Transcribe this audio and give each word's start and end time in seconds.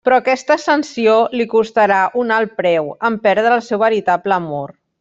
Però 0.07 0.17
aquesta 0.21 0.55
ascensió 0.59 1.13
li 1.41 1.45
costarà 1.51 1.99
un 2.23 2.33
alt 2.37 2.55
preu, 2.63 2.89
en 3.11 3.19
perdre 3.29 3.53
al 3.59 3.63
seu 3.69 3.85
veritable 3.87 4.39
amor. 4.43 4.75